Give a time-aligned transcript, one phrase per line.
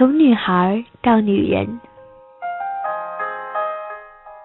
[0.00, 1.78] 从女孩到女人，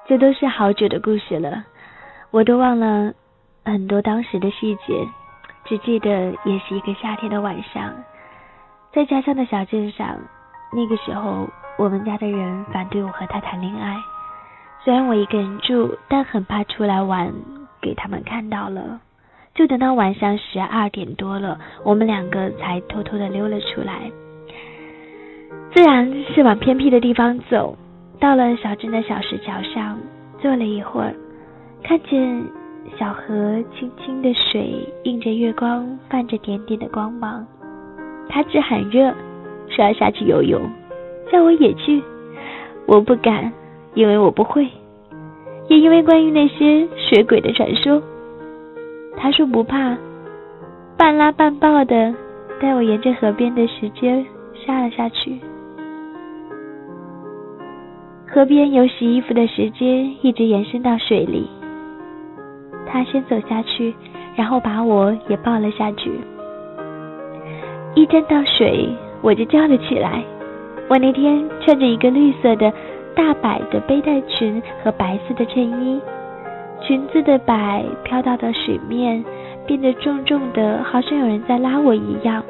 [0.06, 1.64] 这都是好久的故事了，
[2.30, 3.14] 我都忘了
[3.64, 5.08] 很多当时的细节，
[5.64, 6.10] 只记得
[6.44, 7.90] 也是一个夏天的晚上，
[8.92, 10.18] 在家乡的小镇上。
[10.74, 11.48] 那个时候，
[11.78, 13.96] 我们家的人反对我和他谈恋爱。
[14.84, 17.34] 虽然我一个人住，但很怕出来玩
[17.82, 19.00] 给他们看到了。
[19.54, 24.12] 就等到晚上十二点多了，我们两个才偷偷的溜了出来。
[25.74, 27.78] 自然是往偏僻的地方走。
[28.20, 29.98] 到了小镇的小石桥上，
[30.40, 31.14] 坐了一会儿，
[31.84, 32.44] 看见
[32.98, 37.46] 小河清清的水映着月光，泛着点点的光芒。
[38.30, 39.14] 他只喊热。
[39.68, 40.62] 说要下去游泳，
[41.32, 42.00] 叫我也去，
[42.86, 43.52] 我不敢，
[43.96, 44.64] 因为我不会，
[45.68, 48.00] 也因为关于那些水鬼的传说。
[49.18, 49.98] 他说不怕，
[50.96, 52.14] 半拉半抱的
[52.62, 54.24] 带我沿着河边的石阶
[54.66, 55.40] 下了下去。
[58.28, 61.50] 河边有洗衣服的石阶，一直延伸到水里。
[62.88, 63.94] 他先走下去，
[64.36, 66.12] 然后把我也抱了下去。
[67.96, 68.90] 一沾到水。
[69.22, 70.24] 我就叫了起来。
[70.88, 72.72] 我那天穿着一个绿色的
[73.16, 76.00] 大摆的背带裙和白色的衬衣，
[76.86, 79.26] 裙子的摆飘到了水面，
[79.66, 82.44] 变得重重的，好像有人在拉我一样。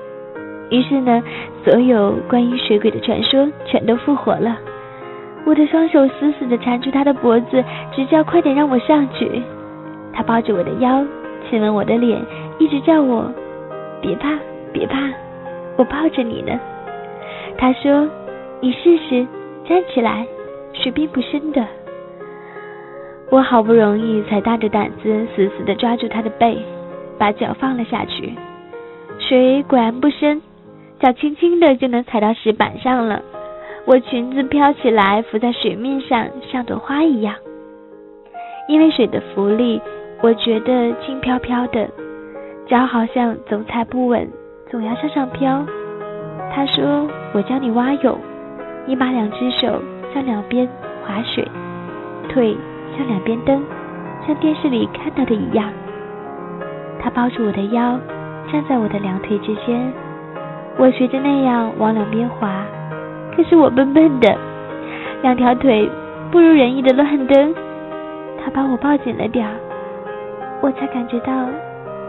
[0.70, 1.24] 于是呢，
[1.64, 4.58] 所有关于水鬼的传说全都复活了。
[5.46, 7.64] 我的双手死死地缠住他的脖子，
[7.94, 9.30] 直叫快点让我上去。
[10.12, 11.06] 他抱着我的腰，
[11.50, 12.20] 亲吻我的脸，
[12.58, 13.32] 一直叫我
[14.02, 14.30] 别怕，
[14.74, 14.98] 别怕。
[15.78, 16.60] 我抱着你呢，
[17.58, 18.10] 他说
[18.60, 19.28] ：“你试试
[19.68, 20.26] 站起来，
[20.74, 21.64] 水并不深的。”
[23.30, 26.58] 我好不容易才大着胆子死死地抓住他的背，
[27.20, 28.34] 把脚放了下去。
[29.20, 30.42] 水果然不深，
[31.00, 33.22] 脚轻轻的就能踩到石板上了。
[33.86, 37.36] 我裙子飘起来，浮在水面上，像朵花一样。
[38.68, 39.80] 因为水的浮力，
[40.22, 41.88] 我觉得轻飘飘的，
[42.68, 44.28] 脚好像总踩不稳。
[44.72, 45.64] 总要向上飘。
[46.52, 48.18] 他说：“我教你蛙泳，
[48.88, 49.80] 你把两只手
[50.12, 50.68] 向两边
[51.06, 51.48] 划水，
[52.28, 52.58] 腿
[52.98, 53.64] 向两边蹬，
[54.26, 55.72] 像电视里看到的一样。”
[57.00, 58.00] 他抱住我的腰，
[58.52, 59.94] 站在我的两腿之间。
[60.78, 62.66] 我学着那样往两边滑，
[63.36, 64.36] 可是我笨笨的，
[65.22, 65.90] 两条腿
[66.32, 67.56] 不如人意的乱蹬。
[68.44, 69.54] 他把我抱紧了点儿，
[70.62, 71.32] 我才感觉到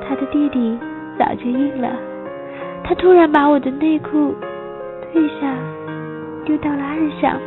[0.06, 0.78] 他的弟弟
[1.19, 1.88] 早就硬了。
[2.82, 4.34] 他突然把我的内裤
[5.15, 5.55] 褪下，
[6.44, 7.38] 丢到了岸上，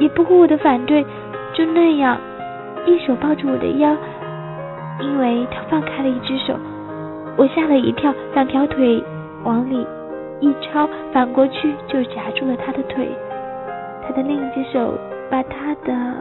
[0.00, 1.04] 也不顾我的反对，
[1.52, 2.18] 就那样
[2.86, 3.96] 一手抱住我的腰。
[5.00, 6.58] 因为他放开了一只手，
[7.36, 9.02] 我吓了一跳，两条腿
[9.44, 9.86] 往里
[10.40, 13.08] 一抄，反过去就夹住了他的腿。
[14.06, 14.98] 他的另一只手
[15.30, 16.14] 把他的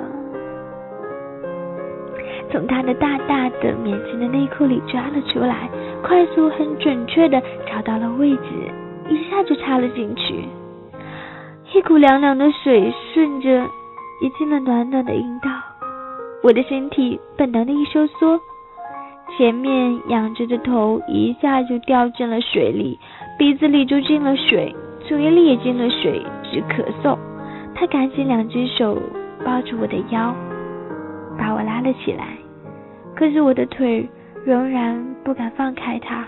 [2.52, 5.70] 从他的大大的棉质的内裤里抓了出来。
[6.04, 8.52] 快速、很准确的找到了位置，
[9.10, 10.46] 一下就插了进去。
[11.74, 13.50] 一股凉凉的水顺着
[14.22, 15.50] 也进了暖暖的阴道，
[16.44, 18.40] 我的身体本能的一收缩，
[19.38, 22.98] 前面仰着的头一下就掉进了水里，
[23.38, 27.18] 鼻子里就进了水，嘴里也进了水，直咳嗽。
[27.76, 28.98] 他赶紧两只手
[29.46, 30.34] 抱住我的腰，
[31.38, 32.36] 把我拉了起来，
[33.16, 34.08] 可是我的腿。
[34.46, 36.26] 仍然不敢放开他，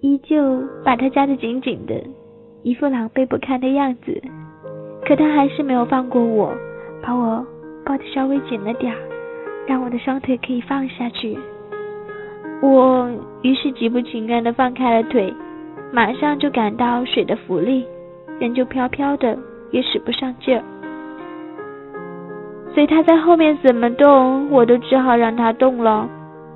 [0.00, 1.94] 依旧把他夹得紧紧的，
[2.64, 4.20] 一副狼狈不堪的样子。
[5.06, 6.52] 可他还是没有放过我，
[7.00, 7.46] 把我
[7.86, 8.98] 抱得稍微紧了点儿，
[9.68, 11.38] 让我的双腿可以放下去。
[12.62, 13.10] 我
[13.42, 15.32] 于是极不情愿地放开了腿，
[15.92, 17.86] 马上就感到水的浮力，
[18.38, 19.36] 人就飘飘的，
[19.70, 20.62] 也使不上劲儿。
[22.74, 26.08] 所以他在后面怎么动，我都只好让他动了。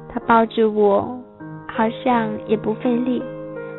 [0.09, 1.19] 他抱着我，
[1.67, 3.21] 好像也不费力，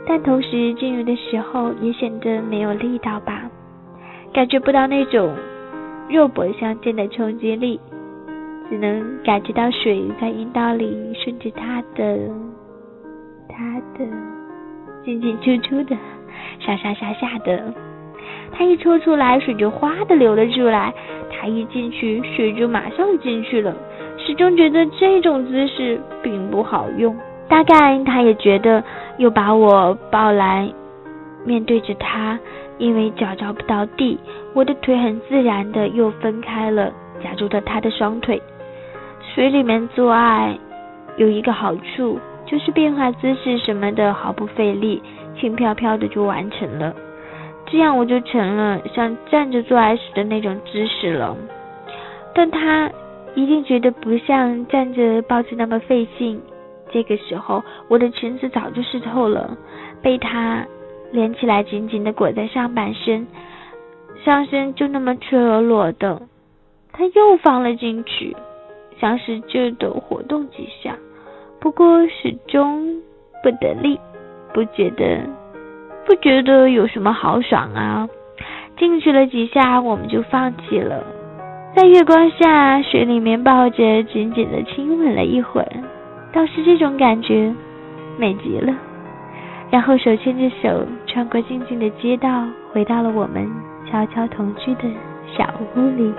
[0.05, 3.43] 但同时进入的时候也显得没有力道吧，
[4.33, 5.33] 感觉不到那种
[6.09, 7.79] 肉搏相间的冲击力，
[8.69, 12.17] 只能感觉到水在阴道里顺着他的、
[13.47, 14.05] 他的
[15.03, 15.95] 进进出出的，
[16.59, 17.73] 上上下下的。
[18.51, 20.91] 他一抽出来，水就哗的流了出来；
[21.29, 23.75] 他一进去，水就马上进去了。
[24.17, 27.15] 始终觉得这种姿势并不好用，
[27.47, 28.83] 大概他也觉得
[29.17, 30.67] 又把我抱来
[31.45, 32.39] 面对着他，
[32.77, 34.17] 因为脚着不到地，
[34.53, 36.91] 我的腿很自然的又分开了，
[37.21, 38.41] 夹住了他的双腿。
[39.35, 40.57] 水里面做爱
[41.17, 45.03] 有一个好处，就是变化姿势什么的毫不费力，
[45.37, 46.95] 轻飘飘的就完成了。
[47.65, 51.35] 这样我就成了像站着做爱时的那种姿势了。
[52.33, 52.89] 但他
[53.35, 56.41] 一定觉得不像站着抱着那么费劲。
[56.89, 59.57] 这个时候，我的裙子早就湿透了，
[60.01, 60.65] 被他
[61.11, 63.27] 连起来紧紧的裹在上半身，
[64.23, 66.21] 上身就那么赤裸裸的。
[66.93, 68.33] 他又放了进去，
[68.99, 70.95] 想使劲的活动几下，
[71.59, 73.01] 不过始终
[73.43, 73.99] 不得力，
[74.53, 75.19] 不觉得
[76.05, 78.07] 不觉得有什么好爽啊。
[78.77, 81.03] 进去了几下，我们就放弃了，
[81.75, 85.71] 在月光下水里面抱着紧紧的亲吻了一会儿，
[86.33, 87.53] 倒是这种感觉
[88.17, 88.73] 美极了。
[89.71, 93.49] 然后手牵着手穿过静静的街道，回到了我们
[93.89, 94.83] 悄悄同居的
[95.35, 96.13] 小屋里。